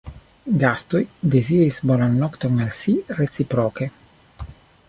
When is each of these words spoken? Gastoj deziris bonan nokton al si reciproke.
Gastoj 0.61 1.01
deziris 1.35 1.77
bonan 1.91 2.17
nokton 2.23 2.57
al 2.65 2.75
si 2.81 2.97
reciproke. 3.21 3.93